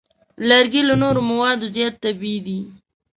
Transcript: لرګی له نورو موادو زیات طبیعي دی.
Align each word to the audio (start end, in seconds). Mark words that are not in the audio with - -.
لرګی 0.47 0.81
له 0.89 0.95
نورو 1.01 1.21
موادو 1.31 1.65
زیات 1.75 1.93
طبیعي 2.03 2.39
دی. 2.45 2.59